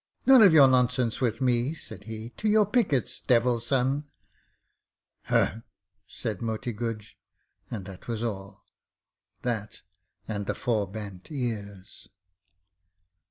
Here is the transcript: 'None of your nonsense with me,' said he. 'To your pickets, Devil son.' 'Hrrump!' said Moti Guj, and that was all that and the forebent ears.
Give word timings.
'None 0.25 0.41
of 0.41 0.51
your 0.51 0.67
nonsense 0.67 1.21
with 1.21 1.41
me,' 1.41 1.75
said 1.75 2.05
he. 2.05 2.29
'To 2.31 2.49
your 2.49 2.65
pickets, 2.65 3.19
Devil 3.21 3.59
son.' 3.59 4.05
'Hrrump!' 5.27 5.63
said 6.07 6.41
Moti 6.41 6.73
Guj, 6.73 7.13
and 7.69 7.85
that 7.85 8.07
was 8.07 8.23
all 8.23 8.65
that 9.43 9.83
and 10.27 10.47
the 10.47 10.55
forebent 10.55 11.29
ears. 11.31 12.07